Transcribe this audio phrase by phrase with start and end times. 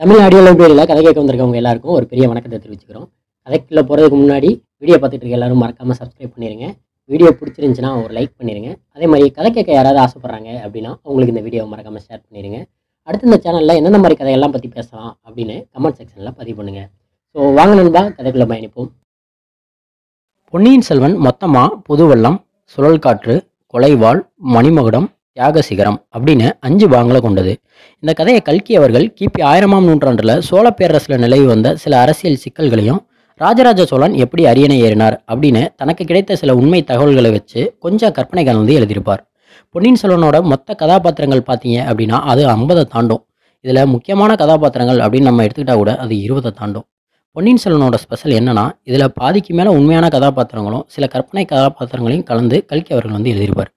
[0.00, 3.06] Tamil audio லைப்ரரியில் கதை கேட்க வந்திருக்கவங்க எல்லாருக்கும் ஒரு பெரிய வணக்கத்தை தெரிவிச்சுக்கிறோம்.
[3.46, 4.48] கதைக்குள்ளே போகிறதுக்கு முன்னாடி
[4.80, 6.66] வீடியோ பார்த்துட்டு இருக்க எல்லாரும் மறக்காமல் சப்ஸ்கிரைப் பண்ணிடுங்க
[7.10, 11.68] வீடியோ பிடிச்சிருந்துச்சுன்னா ஒரு லைக் பண்ணிடுங்க அதே மாதிரி கதை கேட்க யாராவது ஆசைப்பட்றாங்க அப்படின்னா அவங்களுக்கு இந்த வீடியோவை
[11.72, 12.58] மறக்காமல் ஷேர் பண்ணிடுங்க
[13.08, 16.88] அடுத்து இந்த சேனலில் எந்தெந்த மாதிரி கதையெல்லாம் பற்றி பேசலாம் அப்படின்னு கமெண்ட் செக்ஷனில் பதிவு பண்ணுங்கள்
[17.36, 18.90] ஸோ வாங்க நண்பா கதைக்குள்ளே பயணிப்போம்.
[20.52, 22.38] பொன்னியின் செல்வன் மொத்தமாக புதுவெள்ளம்
[22.76, 23.36] சுழல் காற்று
[23.74, 24.20] கொலைவாள்
[24.54, 27.52] மணிமகுடம் தியாக சிகரம் அப்படின்னு அஞ்சு பாகங்களை கொண்டது.
[28.02, 33.00] இந்த கதையை கல்கி அவர்கள் கிபி ஆயிரமாம் நூற்றாண்டில் சோழ பேரரசில் நிலவி வந்த சில அரசியல் சிக்கல்களையும்
[33.40, 38.72] ராஜராஜ சோழன் எப்படி அரியணை ஏறினார் அப்படின்னு தனக்கு கிடைத்த சில உண்மை தகவல்களை வச்சு கொஞ்சம் கற்பனை கலந்து
[38.78, 39.22] எழுதியிருப்பார்.
[39.74, 43.22] பொன்னியின் செல்வனோட மொத்த கதாபாத்திரங்கள் பார்த்தீங்க அப்படின்னா அது ஐம்பதை தாண்டும்.
[43.64, 46.86] இதில் முக்கியமான கதாபாத்திரங்கள் அப்படின்னு நம்ம எடுத்துக்கிட்டால் கூட அது இருபதை தாண்டும்.
[47.36, 53.16] பொன்னியின் செல்வனோட ஸ்பெஷல் என்னன்னா இதில் பாதிக்கு மேலே உண்மையான கதாபாத்திரங்களும் சில கற்பனை கதாபாத்திரங்களையும் கலந்து கல்கி அவர்கள்
[53.18, 53.72] வந்து எழுதியிருப்பார்.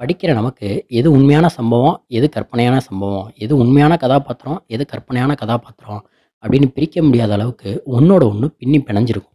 [0.00, 6.02] படிக்கிற நமக்கு எது உண்மையான சம்பவம் எது கற்பனையான சம்பவம் எது உண்மையான கதாபாத்திரம் எது கற்பனையான கதாபாத்திரம்
[6.42, 9.34] அப்படின்னு பிரிக்க முடியாத அளவுக்கு ஒன்றோட ஒன்று பின்னி பிணைஞ்சிருக்கும்.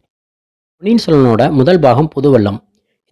[0.82, 2.58] பொன்னியின் செல்வனோட முதல் பாகம் புதுவெல்லம்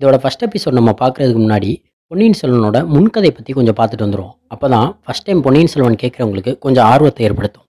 [0.00, 1.70] இதோட ஃபஸ்ட் எபிசோட் நம்ம பார்க்குறதுக்கு முன்னாடி
[2.10, 6.86] பொன்னியின் செல்வனோட முன்கதை பற்றி கொஞ்சம் பார்த்துட்டு வந்துடுவோம் அப்போ தான் ஃபஸ்ட் டைம் பொன்னியின் செல்வன் கேட்குறவங்களுக்கு கொஞ்சம்
[6.92, 7.64] ஆர்வத்தை ஏற்படுத்தும்.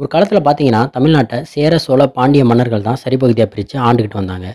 [0.00, 4.46] ஒரு காலத்தில் பார்த்தீங்கன்னா தமிழ்நாட்டை சேர சோழ பாண்டிய மன்னர்கள் தான் சரிபகுதியாக பிரித்து ஆண்டுக்கிட்டு வந்தாங்க.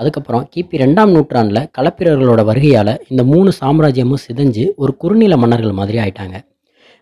[0.00, 6.36] அதுக்கப்புறம் கிபி ரெண்டாம் நூற்றாண்டில் களப்பிரர்களோட வருகையால் இந்த மூணு சாம்ராஜ்யமும் சிதைஞ்சு ஒரு குறுநில மன்னர்கள் மாதிரி ஆயிட்டாங்க.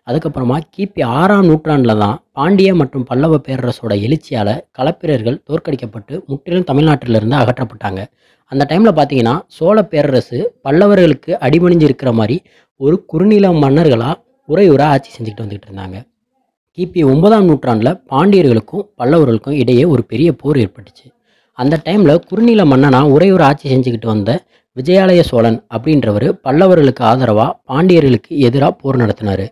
[0.07, 8.01] அதுக்கப்புறமா கிபி ஆறாம் நூற்றாண்டில் தான் பாண்டிய மற்றும் பல்லவ பேரரசோட எழுச்சியால் களப்பிரர்கள் தோற்கடிக்கப்பட்டு முற்றிலும் தமிழ்நாட்டிலிருந்து அகற்றப்பட்டாங்க.
[8.51, 12.37] அந்த டைமில் பார்த்தீங்கன்னா சோழ பேரரசு பல்லவர்களுக்கு அடிபணிஞ்சு இருக்கிற மாதிரி
[12.85, 14.15] ஒரு குறுநில மன்னர்களாக
[14.49, 15.97] உரையுற ஆட்சி செஞ்சுக்கிட்டு வந்துக்கிட்டு இருந்தாங்க.
[16.77, 21.07] கிபி ஒன்பதாம் நூற்றாண்டில் பாண்டியர்களுக்கும் பல்லவர்களுக்கும் இடையே ஒரு பெரிய போர் ஏற்பட்டுச்சு.
[21.59, 24.31] அந்த டைமில் குறுநில மன்னனா ஒரு ஆட்சி செஞ்சுக்கிட்டு வந்த
[24.77, 29.45] விஜயாலய சோழன் அப்படின்றவர் பல்லவர்களுக்கு ஆதரவாக பாண்டியர்களுக்கு எதிராக போர் நடத்தினார்.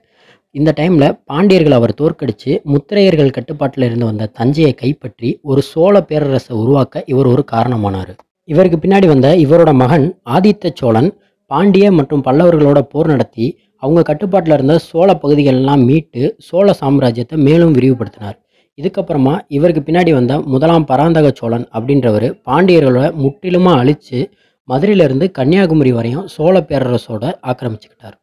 [0.55, 7.04] இந்த டைமில் பாண்டியர்கள் அவர் தோற்கடித்து முத்திரையர்கள் கட்டுப்பாட்டில் இருந்து வந்த தஞ்சையை கைப்பற்றி ஒரு சோழ பேரரசை உருவாக்க
[7.11, 8.14] இவர் ஒரு காரணமானார்.
[8.49, 11.09] இவருக்கு பின்னாடி வந்த இவரோட மகன் ஆதித்த சோழன்
[11.52, 13.45] பாண்டிய மற்றும் பல்லவர்களோட போர் நடத்தி
[13.83, 18.37] அவங்க கட்டுப்பாட்டில் இருந்த சோழ பகுதிகளெல்லாம் மீட்டு சோழ சாம்ராஜ்யத்தை மேலும் விரிவுபடுத்தினார்.
[18.77, 24.20] இதுக்கப்புறமா இவருக்கு பின்னாடி வந்த முதலாம் பராந்தக சோழன் அப்படின்றவர் பாண்டியர்களை முற்றிலுமாக அழித்து
[24.67, 28.15] மதுரையிலிருந்து கன்னியாகுமரி வரையும் சோழ பேரரசோட ஆக்கிரமிச்சுக்கிட்டார்.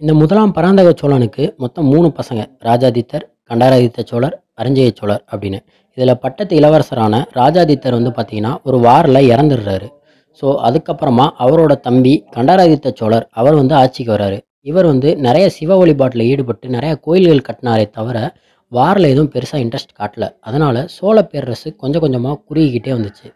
[0.00, 5.58] இந்த முதலாம் பராந்தக சோழனுக்கு மொத்தம் மூணு பசங்க ராஜாதித்தர் கண்டாராதித்த சோழர் அரிஞ்சய சோழர் அப்படின்னு.
[5.98, 9.88] இதில் பட்டத்து இளவரசரான ராஜாதித்தர் வந்து பார்த்திங்கன்னா ஒரு வாரில் இறந்துடுறாரு.
[10.42, 14.38] ஸோ அதுக்கப்புறமா அவரோட தம்பி கண்டாராதித்த சோழர் அவர் வந்து ஆட்சிக்கு வர்றாரு
[14.70, 18.18] இவர் வந்து நிறைய சிவ வழிபாட்டில் ஈடுபட்டு நிறைய கோயில்கள் கட்டினாரே தவிர
[18.76, 20.24] வாரில் எதுவும் பெருசாக இன்ட்ரெஸ்ட் காட்டல.
[20.48, 23.28] அதனால் சோழ பேரரசு கொஞ்சம் கொஞ்சமாக குறுகிக்கிட்டே வந்துச்சு.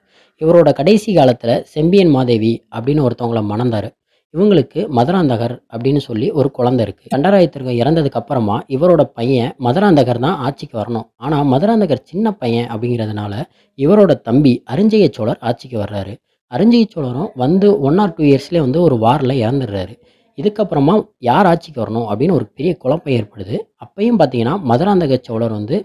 [0.42, 3.88] இவரோட கடைசி காலத்தில் செம்பியன் மாதேவி அப்படின்னு ஒருத்தவங்கள மணந்தார்.
[4.34, 10.76] இவங்களுக்கு மதுராந்தகர் அப்படின்னு சொல்லி ஒரு குழந்தை இருக்குது கண்டராயத்திற்கு இறந்ததுக்கு அப்புறமா இவரோட பையன் மதுராந்தகர் தான் ஆட்சிக்கு
[10.80, 11.06] வரணும்.
[11.24, 13.34] ஆனால் மதுராந்தகர் சின்ன பையன் அப்படிங்கிறதுனால
[13.78, 16.14] இவரோட தம்பி அரிஞ்சய சோழர் ஆட்சிக்கு வர்றாரு.
[16.52, 19.94] அரிஞ்சய சோழரும் வந்து ஒன் ஆர் டூ இயர்ஸ்லேயே வந்து ஒரு வாரில் இறந்துடுறாரு.
[20.38, 20.94] இதுக்கப்புறமா
[21.28, 23.56] யார் ஆட்சிக்கு வரணும் அப்படின்னு ஒரு பெரிய குழப்பம் ஏற்படுது.
[23.84, 25.78] அப்பையும் பார்த்தீங்கன்னா மதுராந்தக சோழர் வந்து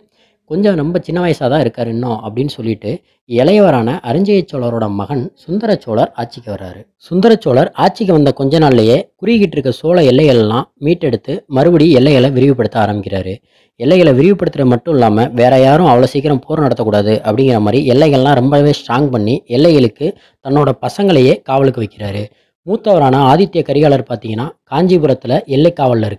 [0.51, 2.91] கொஞ்சம் ரொம்ப சின்ன வயசாக தான் இருக்கார் இன்னும் அப்படின்னு சொல்லிட்டு
[3.29, 6.81] இளையவரான அரிஞ்சய சோழரோட மகன் சுந்தர சோழர் ஆட்சிக்கு வர்றாரு.
[7.07, 13.35] சுந்தர சோழர் ஆட்சிக்கு வந்த கொஞ்ச நாள்லயே குறுகிட்டு இருக்க சோழ எல்லைகள்லாம் மீட்டெடுத்து மறுபடியும் எல்லைகளை விரிவுபடுத்த ஆரம்பிக்கிறாரு.
[13.79, 19.09] எல்லைகளை விரிவுபடுத்துறது மட்டும் இல்லாமல் வேற யாரும் அவ்வளோ சீக்கிரம் போர் நடத்தக்கூடாது அப்படிங்கிற மாதிரி எல்லைகள்லாம் ரொம்பவே ஸ்ட்ராங்
[19.15, 20.07] பண்ணி எல்லைகளுக்கு
[20.45, 22.23] தன்னோட பசங்களையே காவலுக்கு வைக்கிறாரு.
[22.67, 26.09] மூத்தவரான ஆதித்ய கரிகாலர் பார்த்தீங்கன்னா காஞ்சிபுரத்தில் எல்லை காவலில்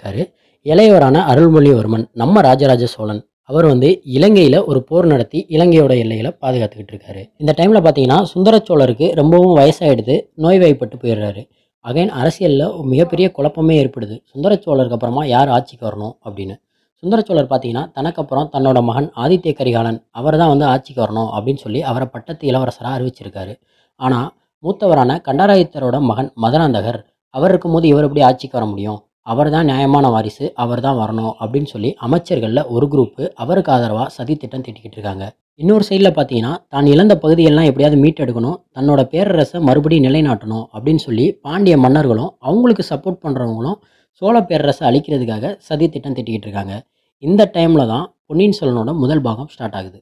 [0.66, 3.20] இளையவரான அருள்மொழிவர்மன் நம்ம ராஜராஜ சோழன்.
[3.50, 7.22] அவர் வந்து இலங்கையில் ஒரு போர் நடத்தி இலங்கையோட எல்லைகளை பாதுகாத்துக்கிட்டு இருக்காரு.
[7.42, 11.42] இந்த டைமில் பார்த்தீங்கன்னா சுந்தர சோழருக்கு ரொம்பவும் வயசாகிடுது நோய்வாய்ப்பட்டு போயிடுறாரு.
[11.84, 14.16] அகைன் அரசியலில் மிகப்பெரிய குழப்பமே ஏற்படுது.
[14.32, 16.54] சுந்தர சோழருக்கு அப்புறமா யார் ஆட்சிக்கு வரணும் அப்படின்னு.
[17.02, 21.82] சுந்தர சோழர் பார்த்தீங்கன்னா தனக்கப்புறம் தன்னோட மகன் ஆதித்ய கரிகாலன் அவர் தான் வந்து ஆட்சிக்கு வரணும் அப்படின்னு சொல்லி
[21.90, 23.54] அவரை பட்டத்து இளவரசராக அறிவிச்சிருக்காரு.
[24.00, 24.28] ஆனால்
[24.64, 26.98] மூத்தவரான கண்டராயத்தரோட மகன் மதுராந்தகர்
[27.34, 29.00] அவர் இருக்கும்போது இவர் எப்படி ஆட்சிக்கு வர முடியும்?
[29.32, 34.34] அவர் தான் நியாயமான வாரிசு அவர் தான் வரணும் அப்படின்னு சொல்லி அமைச்சர்களில் ஒரு குரூப்பு அவருக்கு ஆதரவாக சதி
[34.42, 35.24] திட்டம் திட்டிக்கிட்டு இருக்காங்க.
[35.62, 41.74] இன்னொரு சைடில் பார்த்தீங்கன்னா தான் இழந்த பகுதியெல்லாம் எப்படியாவது மீட்டெடுக்கணும் தன்னோட பேரரசை மறுபடியும் நிலைநாட்டணும் அப்படின்னு சொல்லி பாண்டிய
[41.84, 43.78] மன்னர்களும் அவங்களுக்கு சப்போர்ட் பண்ணுறவங்களும்
[44.22, 46.74] சோழ பேரரசை அழிக்கிறதுக்காக சதி திட்டம் திட்டிக்கிட்டு இருக்காங்க.
[47.22, 49.98] இந்த டைமில் தான் பொன்னியின் செல்வனோட முதல் பாகம் ஸ்டார்ட் ஆகுது.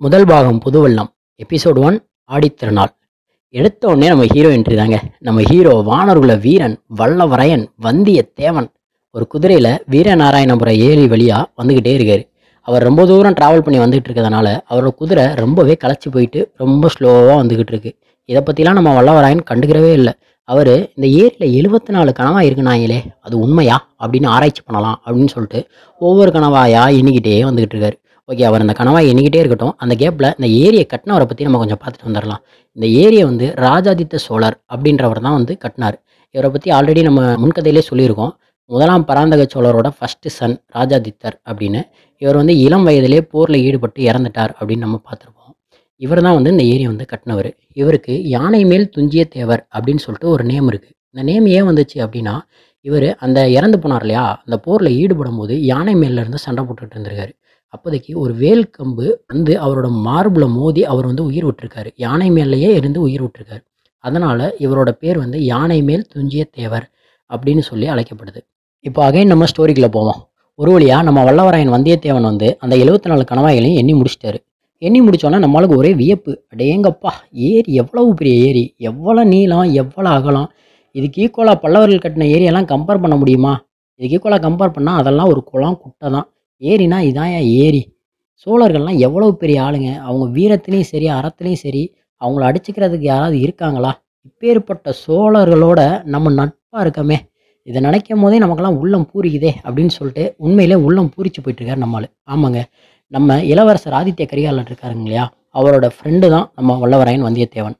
[0.00, 1.10] முதல் பாகம் புதுவெள்ளம்
[1.44, 1.98] எபிசோட் ஒன்
[2.32, 2.92] ஆடித்திருநாள்
[3.48, 5.02] எடுத்த உடனே நம்ம ஹீரோ என்ட்ரி தாங்க.
[5.18, 8.68] நம்ம ஹீரோ வானர்குல வீரன் வல்லவரையன் வந்திய தேவன்
[9.10, 12.28] ஒரு குதிரையில் வீரநாராயணபுரம் ஏரி வழியாக வந்துக்கிட்டே இருக்காரு.
[12.60, 17.72] அவர் ரொம்ப தூரம் ட்ராவல் பண்ணி வந்துகிட்டு இருக்கிறதுனால அவரோட குதிரை ரொம்பவே களைச்சி போயிட்டு ரொம்ப ஸ்லோவாக வந்துக்கிட்டு
[17.74, 17.92] இருக்கு.
[18.24, 20.12] இதை பற்றிலாம் நம்ம வல்லவராயன் கண்டுக்கிறவே இல்லை.
[20.44, 23.76] அவர் இந்த ஏரியில் எழுபத்தி நாலு கனவாக இருக்குனாங்களே அது உண்மையா?
[24.00, 25.60] அப்படின்னு ஆராய்ச்சி பண்ணலாம் அப்படின்னு சொல்லிட்டு
[25.98, 27.96] ஒவ்வொரு கனவாயாக எண்ணிக்கிட்டே வந்துக்கிட்டு இருக்காரு.
[28.30, 29.74] ஓகே அவர் அந்த கனவாக எண்ணிக்கிட்டே இருக்கட்டும்.
[29.82, 32.42] அந்த கேப்பில் இந்த ஏரியை கட்டினவரை பற்றி நம்ம கொஞ்சம் பார்த்துட்டு வந்துடலாம்
[32.76, 35.96] இந்த ஏரியை வந்து ராஜாதித்த சோழர் அப்படின்றவர் தான் வந்து கட்டினார்.
[36.34, 38.32] இவரை பற்றி ஆல்ரெடி நம்ம முன்கதையிலே சொல்லியிருக்கோம்.
[38.70, 41.80] முதலாம் பராந்தக சோழரோட ஃபஸ்ட்டு சன் ராஜாதித்தர் அப்படின்னு.
[42.22, 45.54] இவர் வந்து இளம் வயதிலே போரில் ஈடுபட்டு இறந்துட்டார் அப்படின்னு நம்ம பார்த்துருப்போம்.
[46.00, 47.50] இவர் தான் வந்து இந்த ஏரியை வந்து கட்டினவர்.
[47.80, 52.34] இவருக்கு யானை மேல் துஞ்சிய தேவர் அப்படின்னு சொல்லிட்டு ஒரு நேம் இருக்குது இந்த நேம் ஏன் வந்துச்சு அப்படின்னா
[52.84, 54.24] இவர் அந்த இறந்து போனார் இல்லையா?
[54.44, 57.32] அந்த போரில் ஈடுபடும் போது யானை மேலேருந்து சண்டை போட்டுகிட்டு இருந்திருக்காரு.
[57.74, 61.90] அப்போதைக்கு ஒரு வேல் கம்பு வந்து அவரோட மார்பில் மோதி அவர் வந்து உயிர் விட்டுருக்காரு.
[62.04, 63.62] யானை மேலேயே இருந்து உயிர் விட்டுருக்காரு.
[64.04, 66.86] அதனால் இவரோட பேர் வந்து யானை மேல் துஞ்சிய தேவர்
[67.30, 68.40] அப்படின்னு சொல்லி அழைக்கப்படுது.
[68.84, 70.20] இப்போ அகைன் நம்ம ஸ்டோரிக்குள்ளே போவோம்.
[70.58, 74.38] ஒரு வழியாக நம்ம வல்லவராயன் வந்தியத்தேவன் வந்து அந்த எழுபத்தி நாலு கணவாய்களையும் எண்ணி முடிச்சிட்டாரு.
[74.82, 76.32] எண்ணி முடித்தோன்னா நம்மளுக்கு ஒரே வியப்பு.
[76.52, 77.12] அடேங்கப்பா
[77.50, 78.64] ஏரி எவ்வளவு பெரிய ஏரி.
[78.90, 80.48] எவ்வளோ நீளம் எவ்வளோ அகலம்.
[80.94, 83.52] இதுக்கு ஈக்குவலாக பல்லவர்கள் கட்டின ஏரியெல்லாம் கம்பேர் பண்ண முடியுமா?
[84.00, 86.26] இதுக்கு ஈக்குவலாக கம்பேர் பண்ணால் அதெல்லாம் ஒரு குளம் குட்டை தான்
[86.62, 87.82] ஏரினா இதான் ஏன் ஏரி
[88.42, 89.88] சோழர்கள்லாம் எவ்வளவு பெரிய ஆளுங்க?
[89.98, 91.82] அவங்க வீரத்துலேயும் சரி அறத்துலேயும் சரி
[92.20, 93.90] அவங்கள அடிச்சுக்கிறதுக்கு யாராவது இருக்காங்களா?
[94.28, 97.18] இப்பேற்பட்ட சோழர்களோட நம்ம நட்பாக இருக்கமே.
[97.66, 102.06] இதை நினைக்கும் போதே நமக்கெல்லாம் உள்ளம் பூரிக்குதே அப்படின்னு சொல்லிட்டு உண்மையிலே உள்ளம் பூரிச்சு போயிட்டுருக்காரு நம்மளு.
[102.28, 102.60] ஆமாங்க.
[103.12, 105.24] நம்ம இளவரசர் ஆதித்ய கரிகாலன் இருக்காருங்க இல்லையா?
[105.54, 107.76] அவரோட ஃப்ரெண்டு தான் நம்ம வல்லவராயன் வந்தியத்தேவன்.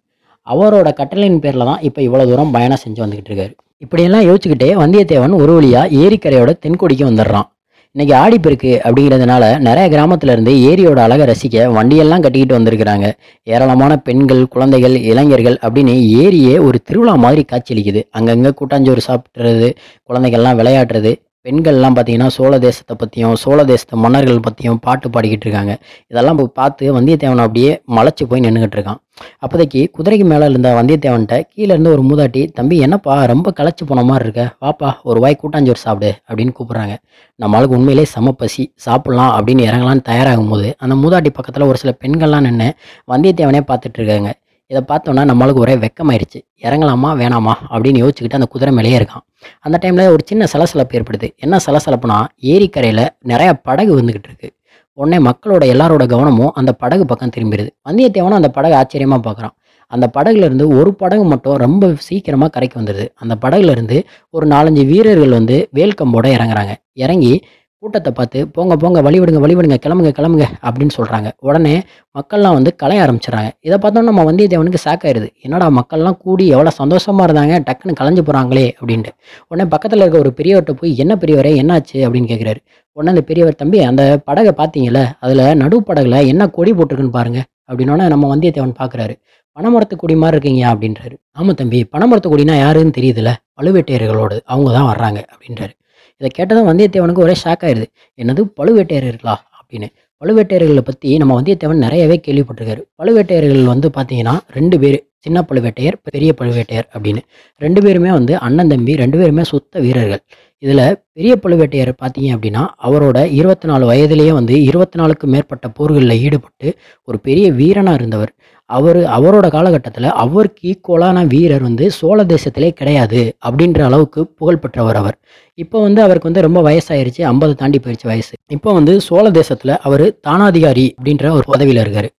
[0.46, 3.52] அவரோட கட்டளையின் பேரில் தான் இப்போ இவ்வளோ தூரம் பயணம் செஞ்சு வந்துக்கிட்டு இருக்காரு.
[3.78, 7.48] இப்படியெல்லாம் யோசிச்சுக்கிட்டே வந்தியத்தேவன் ஒரு வழியாக ஏரிக்கரையோட தென்கொடிக்கு வந்துடுறான்.
[7.94, 13.06] இன்னைக்கு ஆடிப்பெருக்கு அப்படிங்கிறதுனால நிறைய கிராமத்துல இருந்து ஏரியோட அழகை ரசிக்க வண்டியெல்லாம் கட்டிக்கிட்டு வந்திருக்கிறாங்க.
[13.42, 19.70] ஏராளமான பெண்கள் குழந்தைகள் இளைஞர்கள் அப்படின்னு ஏரியே ஒரு திருவிழா மாதிரி காட்சியளிக்குது அங்கங்கே கூட்டாஞ்சோறு சாப்பிட்றது
[20.08, 21.12] குழந்தைகள்லாம் விளையாடுறது
[21.44, 25.78] பெண்கள்லாம் பார்த்தீங்கன்னா சோழ தேசத்தை பற்றியும் சோழ தேசத்து மன்னர்கள் பற்றியும் பாட்டு பாடிக்கிட்டு இருக்காங்க.
[26.06, 29.00] இதெல்லாம் போய் பார்த்து வந்தியத்தேவன் அப்படியே மலைச்சு போய் நின்றுக்கிட்டு இருக்கான்.
[29.38, 34.24] அப்போதைக்கு குதிரைக்கு மேலே இருந்த வந்தியத்தேவன்கிட்ட கீழே இருந்து ஒரு மூதாட்டி தம்பி என்னப்பா ரொம்ப களைச்சி போன மாதிரி
[34.24, 34.44] இருக்க?
[34.64, 36.94] வாப்பா ஒரு வாய் கூட்டாஞ்சோறு சாப்பிடு அப்படின்னு கூப்பிட்றாங்க.
[37.38, 42.40] நம்மளுக்கு உண்மையிலே சம பசி சாப்பிட்லாம் அப்படின்னு இறங்கலான்னு தயாராகும் போது அந்த மூதாட்டி பக்கத்தில் ஒரு சில பெண்கள்லாம்
[42.40, 42.68] நின்று
[43.12, 44.32] வந்தியத்தேவனே பார்த்துட்டு இருக்காங்க.
[44.70, 46.38] இதை பார்த்தோன்னா நம்மளுக்கு ஒரே வெக்கமாயிருச்சு.
[46.62, 47.52] இறங்கலாமா வேணாமா?
[47.70, 49.24] அப்படின்னு யோசிச்சுக்கிட்டு அந்த குதிரை மேலேயே இருக்கான்.
[49.60, 51.36] அந்த டைமில் ஒரு சின்ன சலசலப்பு ஏற்படுது.
[51.36, 54.52] என்ன சலசலப்புனா ஏரிக்கரையில் நிறையா படகு வந்துக்கிட்டு இருக்கு.
[54.92, 57.68] உடனே மக்களோட எல்லாரோட கவனமும் அந்த படகு பக்கம் திரும்பிடுது.
[57.88, 59.58] வந்தியத்தேவனும் அந்த படகு ஆச்சரியமாக பார்க்குறான்.
[59.86, 65.68] அந்த படகுலேருந்து ஒரு படகு மட்டும் ரொம்ப சீக்கிரமாக கரைக்கு வந்துடுது அந்த படகுலேருந்து ஒரு நாலஞ்சு வீரர்கள் வந்து
[65.74, 66.74] வேல்கம்போட இறங்குறாங்க.
[66.92, 67.40] இறங்கி
[67.82, 71.72] கூட்டத்தை பார்த்து போங்க போங்க வழி விடுங்க வழி விடுங்க கிளம்புங்க கிளம்புங்க அப்படின்னு சொல்கிறாங்க உடனே
[72.18, 73.50] மக்கள்லாம் வந்து கலைய ஆரம்பிச்சிடறாங்க.
[73.66, 79.12] இதை பார்த்தோன்னா நம்ம வந்தியத்தேவனுக்கு சாக்காயிருது என்னடா மக்கள்லாம் கூடி எவ்வளோ சந்தோஷமாக இருந்தாங்க டக்குன்னு கலைஞ்சு போகிறாங்களே அப்படின்ட்டு.
[79.50, 81.96] உடனே பக்கத்தில் இருக்க ஒரு பெரியவர்கிட்ட போய் என்ன பெரியவரே என்னாச்சு?
[82.06, 82.60] அப்படின்னு கேட்குறாரு
[82.96, 87.40] உடனே அந்த பெரியவர் தம்பி அந்த படகை பார்த்தீங்கல்ல அதில் நடுப்படகுல என்ன கொடி போட்டிருக்குன்னு பாருங்க
[87.70, 89.16] அப்படின்னோடனே நம்ம வந்தியத்தேவன் பார்க்குறாரு
[89.56, 91.14] பனைமரத்து கொடி மாதிரி இருக்கீங்க அப்படின்றாரு.
[91.38, 95.72] ஆமாம் தம்பி பனைமரத்து கொடினா யாருன்னு தெரியுதுல்ல பழுவேட்டையர்களோடு அவங்க தான் வர்றாங்க அப்படின்றாரு.
[96.20, 97.86] இதை கேட்டதும் வந்தியத்தேவனுக்கு ஒரே ஷாக் ஆயிடுது
[98.22, 99.88] என்னது பழுவேட்டையர்களா அப்படின்னு.
[100.22, 102.82] பழுவேட்டையர்களை பற்றி நம்ம வந்தியத்தேவன் நிறையவே கேள்விப்பட்டிருக்காரு.
[103.00, 104.98] பழுவேட்டையர்கள் வந்து பார்த்தீங்கன்னா ரெண்டு பேர்.
[105.24, 107.22] சின்ன பழுவேட்டையர் பெரிய பழுவேட்டையர் அப்படின்னு.
[107.64, 110.22] ரெண்டு பேருமே வந்து அண்ணன் தம்பி ரெண்டு பேருமே சுத்த வீரர்கள்.
[110.64, 110.84] இதில்
[111.16, 116.68] பெரிய பழுவேட்டையர் பார்த்தீங்க அப்படின்னா அவரோட இருபத்தி நாலு வயதிலேயே வந்து இருபத்தி நாலுக்கு மேற்பட்ட போர்களில் ஈடுபட்டு
[117.08, 118.32] ஒரு பெரிய வீரனாக இருந்தவர்.
[118.76, 125.16] அவர் அவரோட காலகட்டத்தில் அவருக்கு ஈக்குவலான வீரர் வந்து சோழ தேசத்திலே கிடையாது அப்படின்ற அளவுக்கு புகழ்பெற்றவர் அவர்.
[125.58, 128.32] இப்போ வந்து அவருக்கு வந்து ரொம்ப வயசாயிருச்சு ஐம்பது தாண்டி போயிடுச்சு வயசு.
[128.56, 132.10] இப்போ வந்து சோழ தேசத்தில் அவர் தானாதிகாரி அப்படின்ற ஒரு பதவியில் இருக்கார்.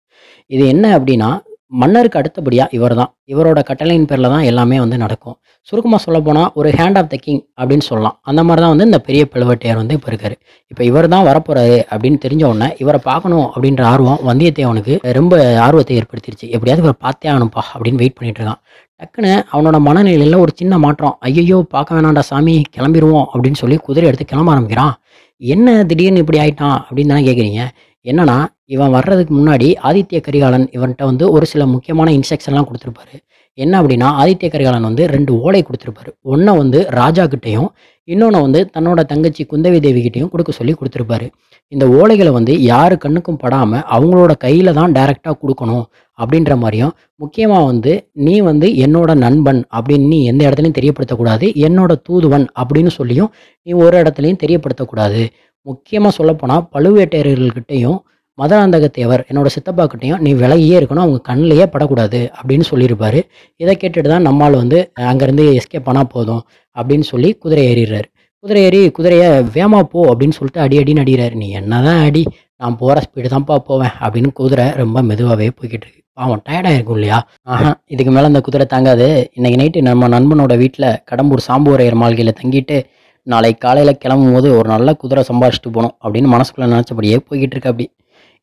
[0.52, 1.32] இது என்ன அப்படின்னா
[1.72, 5.36] மன்னருக்கு அடுத்தபடியாக இவர் தான் இவரோட கட்டளையின் பேரில் தான் எல்லாமே வந்து நடக்கும்.
[5.70, 8.16] சுருக்கமாக சொல்ல போனால் ஒரு ஹேண்ட் ஆஃப் த கிங் அப்படின்னு சொல்லலாம்.
[8.30, 10.36] அந்த மாதிரி தான் வந்து இந்த பெரிய பழுவட்டையர் வந்து இப்போ இருக்காரு.
[10.72, 15.36] இப்போ இவர் தான் வரப்போகிறாரு அப்படின்னு தெரிஞ்ச உடனே இவரை பார்க்கணும் அப்படின்ற ஆர்வம் வந்தியத்தேவனுக்கு ரொம்ப
[15.66, 16.48] ஆர்வத்தை ஏற்படுத்திருச்சு.
[16.56, 18.62] எப்படியாவது இவர் பார்த்தே ஆகணும்ப்பா அப்படின்னு வெயிட் பண்ணிட்டு இருக்கான்.
[19.02, 24.28] டக்குன்னு அவனோட மனநிலையில் ஒரு சின்ன மாற்றம் ஐயோ பார்க்க வேணாம்டா சாமி கிளம்பிடுவோம் அப்படின்னு சொல்லி குதிரை எடுத்து
[24.32, 24.94] கிளம்ப ஆரம்பிக்கிறான்.
[25.42, 26.78] என்ன திடீர்னு இப்படி ஆயிட்டான்?
[26.88, 27.62] அப்படின்னு தானே கேட்குறீங்க
[28.06, 28.38] என்னன்னா
[28.76, 33.16] இவன் வர்றதுக்கு முன்னாடி ஆதித்ய கரிகாலன் இவன்கிட்ட வந்து ஒரு சில முக்கியமான இன்ஸ்ட்ரக்ஷன்லாம் கொடுத்துருப்பாரு.
[33.58, 36.12] என்ன அப்படின்னா ஆதித்ய கரிகாலன் வந்து ரெண்டு ஓலை கொடுத்துருப்பாரு.
[36.34, 37.70] ஒன்றை வந்து ராஜா கிட்டேயும்
[38.08, 41.28] இன்னொன்று வந்து தன்னோட தங்கச்சி குந்தவி தேவி கிட்டேயும் கொடுக்க சொல்லி கொடுத்துருப்பாரு.
[41.72, 45.86] இந்த ஓலைகளை வந்து யாரு கண்ணுக்கும் படாமல் அவங்களோட கையில் தான் டைரெக்டாக கொடுக்கணும்
[46.20, 46.94] அப்படின்ற மாதிரியும்
[47.24, 47.94] முக்கியமாக வந்து
[48.26, 51.46] நீ வந்து என்னோட நண்பன் அப்படின்னு நீ எந்த இடத்துலையும் தெரியப்படுத்தக்கூடாது.
[51.68, 53.32] என்னோட தூதுவன் அப்படின்னு சொல்லியும்
[53.68, 55.22] நீ ஒரு இடத்துலையும் தெரியப்படுத்தக்கூடாது.
[55.68, 58.00] முக்கியமாக சொல்லப்போனால் பழுவேட்டையர்கள்கிட்டையும்
[58.38, 63.20] மதுராந்தகத்தேவர் என்னோட சித்தப்பாக்கிட்டையும் நீ விலகியே இருக்கணும் அவங்க கண்ணிலேயே படக்கூடாது அப்படின்னு சொல்லியிருப்பாரு.
[63.64, 64.78] இதை கேட்டுட்டு தான் நம்மால் வந்து
[65.12, 66.42] அங்கேருந்து எஸ்கேப் பண்ணால் போதும்
[66.78, 68.08] அப்படின்னு சொல்லி குதிரை ஏறிடுறாரு.
[68.44, 71.36] குதிரை ஏறி குதிரையை வேமா போ அப்படின்னு சொல்லிட்டு அடி அடின்னு அடிக்கிறாரு.
[71.42, 72.24] நீ என்ன தான் அடி
[72.62, 76.02] நான் போகிற ஸ்பீடு தான்ப்பா போவேன் அப்படின்னு குதிரை ரொம்ப மெதுவாகவே போய்கிட்டு இருக்கு.
[76.18, 77.20] பாவம் டயர்டாக இருக்கும் இல்லையா?
[77.54, 79.08] ஆஹா இதுக்கு மேலே அந்த குதிரை தாங்காது.
[79.38, 82.78] இன்னைக்கு நைட்டு நம்ம நண்பனோட வீட்டில் கடம்பூர் சாம்புவரையர் மாளிகையில் தங்கிட்டு
[83.24, 87.88] நாளை காலையில் கிளம்பும் போது ஒரு நல்ல குதிரை சம்பாரிச்சிட்டு போகணும் அப்படின்னு மனசுக்குள்ளே நினச்சபடியே போய்கிட்டு இருக்கு அப்படி.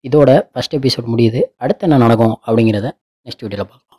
[0.08, 1.42] இதோட ஃபஸ்ட் எபிசோட் முடியுது.
[1.56, 2.90] அடுத்து என்ன நடக்கும் அப்படிங்கிறத
[3.26, 3.97] நெக்ஸ்ட் வீடியோவில் பார்க்கலாம்.